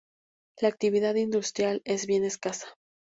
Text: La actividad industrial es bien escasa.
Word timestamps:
La 0.61 0.67
actividad 0.69 1.13
industrial 1.13 1.83
es 1.85 2.07
bien 2.07 2.23
escasa. 2.23 2.65